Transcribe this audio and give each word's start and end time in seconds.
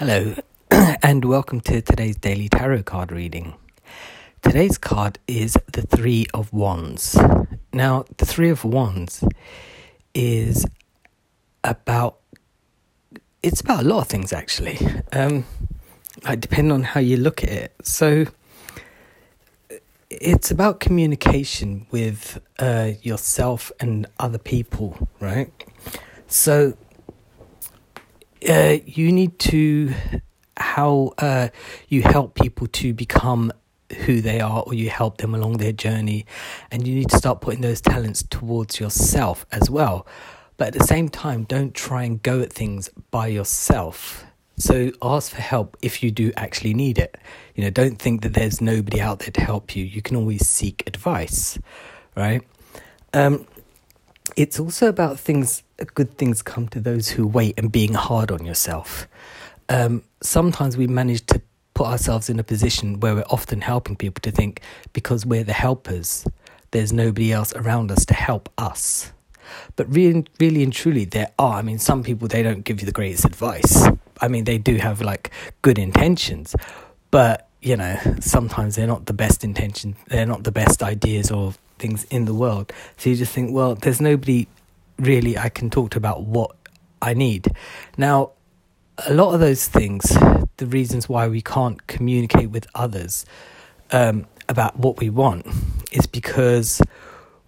Hello, 0.00 0.34
and 1.02 1.26
welcome 1.26 1.60
to 1.60 1.82
today's 1.82 2.16
daily 2.16 2.48
tarot 2.48 2.84
card 2.84 3.12
reading. 3.12 3.52
Today's 4.40 4.78
card 4.78 5.18
is 5.26 5.58
the 5.70 5.82
Three 5.82 6.24
of 6.32 6.50
Wands. 6.54 7.18
Now, 7.74 8.06
the 8.16 8.24
Three 8.24 8.48
of 8.48 8.64
Wands 8.64 9.22
is 10.14 10.64
about 11.62 12.16
it's 13.42 13.60
about 13.60 13.80
a 13.80 13.86
lot 13.86 14.00
of 14.00 14.08
things 14.08 14.32
actually. 14.32 14.78
Um, 15.12 15.44
like 16.24 16.40
depending 16.40 16.72
on 16.72 16.82
how 16.82 17.00
you 17.00 17.18
look 17.18 17.44
at 17.44 17.50
it. 17.50 17.74
So, 17.82 18.24
it's 20.08 20.50
about 20.50 20.80
communication 20.80 21.86
with 21.90 22.40
uh, 22.58 22.92
yourself 23.02 23.70
and 23.80 24.06
other 24.18 24.38
people, 24.38 25.08
right? 25.20 25.52
So 26.26 26.74
uh, 28.48 28.78
you 28.84 29.12
need 29.12 29.38
to 29.40 29.92
how 30.56 31.14
uh, 31.18 31.48
you 31.88 32.02
help 32.02 32.34
people 32.34 32.66
to 32.66 32.92
become 32.92 33.52
who 34.04 34.20
they 34.20 34.40
are 34.40 34.62
or 34.66 34.74
you 34.74 34.90
help 34.90 35.18
them 35.18 35.34
along 35.34 35.56
their 35.56 35.72
journey. 35.72 36.26
And 36.70 36.86
you 36.86 36.94
need 36.94 37.08
to 37.10 37.16
start 37.16 37.40
putting 37.40 37.62
those 37.62 37.80
talents 37.80 38.22
towards 38.28 38.78
yourself 38.78 39.46
as 39.50 39.70
well. 39.70 40.06
But 40.56 40.68
at 40.68 40.74
the 40.74 40.86
same 40.86 41.08
time 41.08 41.44
don't 41.44 41.74
try 41.74 42.04
and 42.04 42.22
go 42.22 42.40
at 42.40 42.52
things 42.52 42.90
by 43.10 43.28
yourself. 43.28 44.24
So 44.58 44.92
ask 45.00 45.32
for 45.32 45.40
help 45.40 45.78
if 45.80 46.02
you 46.02 46.10
do 46.10 46.32
actually 46.36 46.74
need 46.74 46.98
it. 46.98 47.16
You 47.54 47.64
know 47.64 47.70
don't 47.70 47.98
think 47.98 48.22
that 48.22 48.34
there's 48.34 48.60
nobody 48.60 49.00
out 49.00 49.20
there 49.20 49.30
to 49.30 49.40
help 49.40 49.74
you. 49.74 49.84
You 49.84 50.02
can 50.02 50.16
always 50.16 50.46
seek 50.46 50.82
advice 50.86 51.58
right? 52.14 52.42
Um, 53.12 53.46
it's 54.40 54.58
also 54.58 54.88
about 54.88 55.20
things 55.20 55.62
good 55.94 56.16
things 56.16 56.40
come 56.40 56.66
to 56.68 56.80
those 56.80 57.10
who 57.10 57.26
wait 57.26 57.58
and 57.58 57.70
being 57.70 57.92
hard 57.92 58.30
on 58.30 58.46
yourself. 58.46 59.06
Um, 59.68 60.02
sometimes 60.22 60.78
we 60.78 60.86
manage 60.86 61.26
to 61.26 61.42
put 61.74 61.86
ourselves 61.86 62.30
in 62.30 62.38
a 62.38 62.42
position 62.42 63.00
where 63.00 63.14
we're 63.14 63.30
often 63.30 63.60
helping 63.60 63.96
people 63.96 64.20
to 64.22 64.30
think 64.30 64.62
because 64.94 65.26
we're 65.26 65.44
the 65.44 65.52
helpers, 65.52 66.26
there's 66.70 66.90
nobody 66.90 67.32
else 67.32 67.54
around 67.54 67.92
us 67.92 68.06
to 68.06 68.14
help 68.14 68.48
us. 68.56 69.12
But 69.76 69.94
really, 69.94 70.24
really 70.38 70.62
and 70.62 70.72
truly, 70.72 71.04
there 71.04 71.30
are. 71.38 71.58
I 71.58 71.62
mean, 71.62 71.78
some 71.78 72.02
people 72.02 72.26
they 72.26 72.42
don't 72.42 72.64
give 72.64 72.80
you 72.80 72.86
the 72.86 72.92
greatest 72.92 73.26
advice. 73.26 73.86
I 74.22 74.28
mean, 74.28 74.44
they 74.44 74.56
do 74.56 74.76
have 74.76 75.02
like 75.02 75.30
good 75.60 75.78
intentions, 75.78 76.56
but 77.10 77.49
you 77.62 77.76
know, 77.76 77.98
sometimes 78.20 78.76
they're 78.76 78.86
not 78.86 79.06
the 79.06 79.12
best 79.12 79.44
intention. 79.44 79.96
They're 80.08 80.26
not 80.26 80.44
the 80.44 80.52
best 80.52 80.82
ideas 80.82 81.30
or 81.30 81.54
things 81.78 82.04
in 82.04 82.24
the 82.24 82.34
world. 82.34 82.72
So 82.96 83.10
you 83.10 83.16
just 83.16 83.32
think, 83.32 83.52
well, 83.52 83.74
there's 83.74 84.00
nobody 84.00 84.48
really 84.98 85.36
I 85.36 85.48
can 85.48 85.70
talk 85.70 85.90
to 85.90 85.98
about 85.98 86.22
what 86.22 86.54
I 87.02 87.14
need. 87.14 87.48
Now, 87.96 88.32
a 89.06 89.14
lot 89.14 89.34
of 89.34 89.40
those 89.40 89.66
things, 89.66 90.10
the 90.56 90.66
reasons 90.66 91.08
why 91.08 91.28
we 91.28 91.40
can't 91.40 91.86
communicate 91.86 92.50
with 92.50 92.66
others 92.74 93.24
um, 93.92 94.26
about 94.48 94.78
what 94.78 94.98
we 94.98 95.10
want, 95.10 95.46
is 95.92 96.06
because 96.06 96.82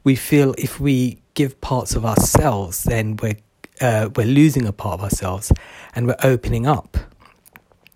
we 0.04 0.16
feel 0.16 0.54
if 0.58 0.80
we 0.80 1.20
give 1.34 1.60
parts 1.60 1.94
of 1.94 2.04
ourselves, 2.04 2.84
then 2.84 3.16
we're 3.16 3.36
uh, 3.80 4.08
we're 4.14 4.26
losing 4.26 4.66
a 4.66 4.72
part 4.72 4.94
of 4.94 5.02
ourselves, 5.02 5.52
and 5.94 6.06
we're 6.06 6.16
opening 6.22 6.66
up. 6.66 6.96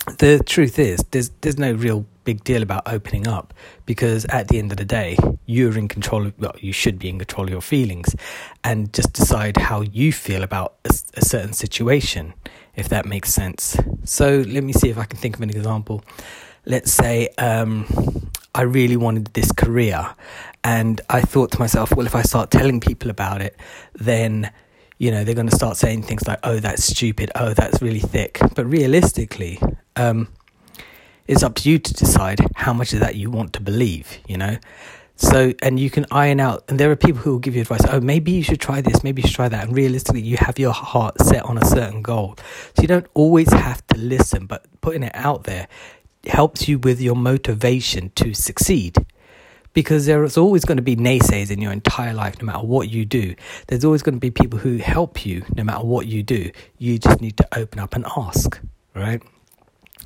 The 0.07 0.41
truth 0.47 0.79
is, 0.79 1.05
there's 1.11 1.31
there's 1.41 1.59
no 1.59 1.73
real 1.73 2.07
big 2.25 2.45
deal 2.45 2.63
about 2.63 2.83
opening 2.87 3.27
up 3.27 3.55
because 3.87 4.25
at 4.27 4.49
the 4.49 4.59
end 4.59 4.73
of 4.73 4.79
the 4.79 4.85
day, 4.85 5.17
you're 5.47 5.77
in 5.79 5.89
control 5.89 6.27
of, 6.27 6.39
well, 6.39 6.55
you 6.59 6.73
should 6.73 6.99
be 6.99 7.09
in 7.09 7.19
control 7.19 7.47
of 7.47 7.51
your 7.51 7.61
feelings 7.61 8.15
and 8.65 8.93
just 8.93 9.13
decide 9.13 9.57
how 9.57 9.81
you 9.81 10.13
feel 10.13 10.43
about 10.43 10.75
a, 10.85 10.91
a 11.15 11.25
certain 11.25 11.53
situation, 11.53 12.35
if 12.75 12.89
that 12.89 13.07
makes 13.07 13.33
sense. 13.33 13.77
So 14.05 14.45
let 14.47 14.65
me 14.65 14.73
see 14.73 14.91
if 14.91 14.99
I 14.99 15.05
can 15.05 15.19
think 15.19 15.37
of 15.37 15.43
an 15.43 15.51
example. 15.51 16.05
Let's 16.65 16.93
say 16.93 17.29
um, 17.39 17.87
I 18.55 18.63
really 18.63 18.97
wanted 18.97 19.27
this 19.35 19.53
career 19.53 20.15
and 20.65 21.01
I 21.09 21.21
thought 21.21 21.53
to 21.53 21.59
myself, 21.61 21.95
well, 21.95 22.07
if 22.07 22.17
I 22.17 22.23
start 22.23 22.51
telling 22.51 22.81
people 22.81 23.11
about 23.11 23.41
it, 23.41 23.57
then 23.95 24.51
you 24.99 25.11
know 25.11 25.25
they're 25.25 25.35
going 25.35 25.49
to 25.49 25.55
start 25.55 25.77
saying 25.77 26.03
things 26.03 26.27
like 26.27 26.39
oh 26.43 26.59
that's 26.59 26.85
stupid 26.85 27.31
oh 27.35 27.53
that's 27.53 27.83
really 27.83 28.01
thick 28.01 28.39
but 28.55 28.65
realistically 28.65 29.61
um, 29.97 30.29
it's 31.27 31.43
up 31.43 31.55
to 31.57 31.71
you 31.71 31.79
to 31.79 31.95
decide 31.95 32.39
how 32.55 32.73
much 32.73 32.93
of 32.93 33.01
that 33.01 33.17
you 33.17 33.31
want 33.31 33.53
to 33.55 33.61
believe, 33.61 34.19
you 34.29 34.37
know? 34.37 34.59
So, 35.17 35.55
and 35.63 35.81
you 35.81 35.89
can 35.89 36.05
iron 36.11 36.41
out, 36.41 36.65
and 36.69 36.79
there 36.79 36.91
are 36.91 36.97
people 36.97 37.23
who 37.23 37.33
will 37.33 37.39
give 37.39 37.55
you 37.55 37.63
advice. 37.63 37.81
Oh, 37.89 38.01
maybe 38.01 38.33
you 38.33 38.43
should 38.43 38.61
try 38.61 38.83
this, 38.83 39.03
maybe 39.03 39.23
you 39.23 39.29
should 39.29 39.37
try 39.37 39.49
that. 39.49 39.67
And 39.67 39.75
realistically, 39.75 40.21
you 40.21 40.37
have 40.37 40.59
your 40.59 40.73
heart 40.73 41.19
set 41.23 41.43
on 41.45 41.57
a 41.57 41.65
certain 41.65 42.03
goal. 42.03 42.37
So 42.77 42.83
you 42.83 42.89
don't 42.89 43.07
always 43.15 43.51
have 43.51 43.85
to 43.89 43.99
listen, 43.99 44.45
but 44.45 44.67
putting 44.83 45.03
it 45.03 45.13
out 45.15 45.45
there 45.45 45.69
helps 46.27 46.69
you 46.69 46.79
with 46.79 47.01
your 47.01 47.17
motivation 47.17 48.11
to 48.17 48.35
succeed. 48.35 48.97
Because 49.73 50.07
there's 50.07 50.37
always 50.37 50.65
going 50.65 50.77
to 50.77 50.83
be 50.83 50.97
naysayers 50.97 51.51
in 51.51 51.61
your 51.61 51.73
entire 51.73 52.15
life, 52.15 52.41
no 52.41 52.47
matter 52.47 52.67
what 52.67 52.91
you 52.91 53.05
do. 53.05 53.35
There's 53.69 53.85
always 53.85 54.03
going 54.03 54.17
to 54.17 54.21
be 54.21 54.31
people 54.31 54.59
who 54.59 54.77
help 54.79 55.25
you, 55.25 55.45
no 55.55 55.65
matter 55.65 55.85
what 55.85 56.07
you 56.07 56.23
do. 56.23 56.51
You 56.79 56.99
just 56.99 57.21
need 57.21 57.37
to 57.39 57.49
open 57.57 57.79
up 57.79 57.95
and 57.95 58.05
ask, 58.17 58.59
right? 58.95 59.23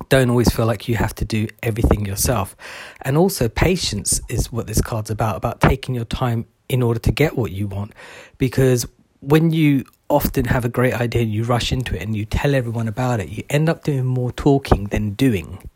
Don't 0.09 0.29
always 0.29 0.49
feel 0.53 0.65
like 0.65 0.87
you 0.87 0.95
have 0.95 1.15
to 1.15 1.25
do 1.25 1.47
everything 1.63 2.05
yourself. 2.05 2.55
And 3.01 3.17
also, 3.17 3.49
patience 3.49 4.21
is 4.29 4.51
what 4.51 4.67
this 4.67 4.81
card's 4.81 5.09
about 5.09 5.37
about 5.37 5.61
taking 5.61 5.95
your 5.95 6.05
time 6.05 6.45
in 6.69 6.81
order 6.81 6.99
to 6.99 7.11
get 7.11 7.37
what 7.37 7.51
you 7.51 7.67
want. 7.67 7.93
Because 8.37 8.87
when 9.19 9.51
you 9.51 9.85
often 10.09 10.45
have 10.45 10.65
a 10.65 10.69
great 10.69 10.93
idea, 10.93 11.21
and 11.21 11.31
you 11.31 11.43
rush 11.43 11.71
into 11.71 11.95
it 11.95 12.01
and 12.01 12.15
you 12.15 12.25
tell 12.25 12.55
everyone 12.55 12.87
about 12.87 13.19
it, 13.19 13.29
you 13.29 13.43
end 13.49 13.69
up 13.69 13.83
doing 13.83 14.05
more 14.05 14.31
talking 14.31 14.85
than 14.85 15.11
doing, 15.11 15.69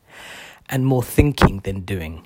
and 0.69 0.85
more 0.85 1.03
thinking 1.03 1.59
than 1.59 1.81
doing. 1.81 2.25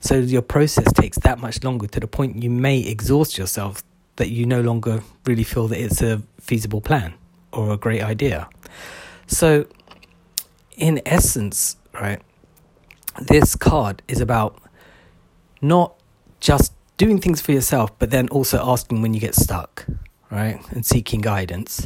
So 0.00 0.16
your 0.16 0.42
process 0.42 0.92
takes 0.92 1.18
that 1.20 1.38
much 1.38 1.64
longer 1.64 1.86
to 1.88 2.00
the 2.00 2.06
point 2.06 2.42
you 2.42 2.50
may 2.50 2.80
exhaust 2.80 3.38
yourself 3.38 3.82
that 4.16 4.28
you 4.28 4.46
no 4.46 4.60
longer 4.60 5.02
really 5.24 5.44
feel 5.44 5.68
that 5.68 5.80
it's 5.82 6.02
a 6.02 6.22
feasible 6.40 6.80
plan 6.80 7.14
or 7.52 7.72
a 7.72 7.76
great 7.76 8.02
idea. 8.02 8.48
So 9.26 9.66
in 10.76 11.00
essence, 11.06 11.76
right, 11.92 12.20
this 13.20 13.56
card 13.56 14.02
is 14.08 14.20
about 14.20 14.60
not 15.60 15.94
just 16.40 16.72
doing 16.96 17.20
things 17.20 17.40
for 17.40 17.52
yourself, 17.52 17.98
but 17.98 18.10
then 18.10 18.28
also 18.28 18.58
asking 18.62 19.02
when 19.02 19.14
you 19.14 19.20
get 19.20 19.34
stuck, 19.34 19.86
right, 20.30 20.60
and 20.70 20.84
seeking 20.84 21.20
guidance. 21.20 21.84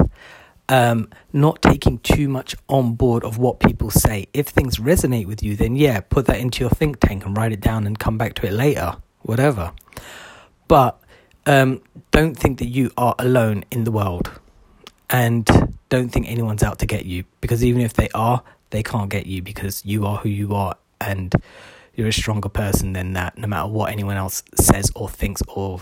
Um, 0.69 1.09
not 1.33 1.61
taking 1.61 1.99
too 1.99 2.29
much 2.29 2.55
on 2.69 2.93
board 2.93 3.25
of 3.25 3.37
what 3.37 3.59
people 3.59 3.89
say. 3.89 4.27
If 4.33 4.47
things 4.47 4.77
resonate 4.77 5.25
with 5.25 5.43
you, 5.43 5.57
then 5.57 5.75
yeah, 5.75 5.99
put 5.99 6.27
that 6.27 6.39
into 6.39 6.61
your 6.61 6.69
think 6.69 6.99
tank 7.01 7.25
and 7.25 7.35
write 7.35 7.51
it 7.51 7.59
down 7.59 7.85
and 7.85 7.99
come 7.99 8.17
back 8.17 8.35
to 8.35 8.47
it 8.47 8.53
later, 8.53 8.95
whatever. 9.23 9.73
But 10.69 11.01
um, 11.45 11.81
don't 12.11 12.35
think 12.35 12.59
that 12.59 12.67
you 12.67 12.91
are 12.95 13.15
alone 13.19 13.65
in 13.69 13.83
the 13.83 13.91
world. 13.91 14.31
And 15.09 15.45
don't 15.89 16.07
think 16.07 16.29
anyone's 16.29 16.63
out 16.63 16.79
to 16.79 16.85
get 16.85 17.05
you 17.05 17.25
because 17.41 17.65
even 17.65 17.81
if 17.81 17.93
they 17.93 18.07
are, 18.13 18.41
they 18.71 18.83
can't 18.83 19.09
get 19.09 19.25
you 19.25 19.41
because 19.41 19.85
you 19.85 20.05
are 20.05 20.17
who 20.17 20.29
you 20.29 20.55
are 20.55 20.75
and 20.99 21.33
you're 21.93 22.07
a 22.07 22.13
stronger 22.13 22.49
person 22.49 22.93
than 22.93 23.13
that, 23.13 23.37
no 23.37 23.47
matter 23.47 23.67
what 23.67 23.91
anyone 23.91 24.17
else 24.17 24.43
says 24.55 24.91
or 24.95 25.09
thinks, 25.09 25.41
or 25.47 25.81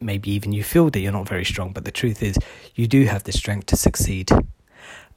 maybe 0.00 0.30
even 0.30 0.52
you 0.52 0.64
feel 0.64 0.90
that 0.90 1.00
you're 1.00 1.12
not 1.12 1.28
very 1.28 1.44
strong. 1.44 1.72
But 1.72 1.84
the 1.84 1.90
truth 1.90 2.22
is, 2.22 2.36
you 2.74 2.86
do 2.86 3.04
have 3.04 3.24
the 3.24 3.32
strength 3.32 3.66
to 3.66 3.76
succeed. 3.76 4.30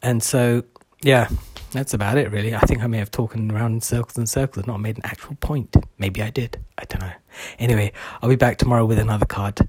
And 0.02 0.22
so, 0.22 0.64
yeah, 1.02 1.30
that's 1.72 1.94
about 1.94 2.18
it, 2.18 2.32
really. 2.32 2.54
I 2.54 2.60
think 2.60 2.84
I 2.84 2.88
may 2.88 2.98
have 2.98 3.12
talked 3.12 3.36
around 3.36 3.74
in 3.74 3.82
circles 3.82 4.18
and 4.18 4.30
circles, 4.30 4.58
and 4.64 4.68
not 4.68 4.80
made 4.80 4.98
an 4.98 5.06
actual 5.06 5.36
point. 5.36 5.76
Maybe 5.98 6.22
I 6.22 6.30
did. 6.30 6.60
I 6.78 6.84
don't 6.86 7.02
know. 7.02 7.14
Anyway, 7.58 7.92
I'll 8.22 8.30
be 8.30 8.36
back 8.36 8.58
tomorrow 8.58 8.86
with 8.86 9.00
another 9.00 9.26
card. 9.26 9.68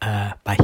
Uh, 0.00 0.32
bye. 0.44 0.58